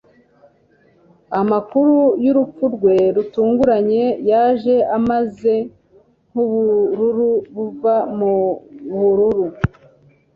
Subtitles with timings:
[1.39, 5.53] amakuru yurupfu rwe rutunguranye yaje ameze
[6.29, 9.45] nkubururu buva mubururu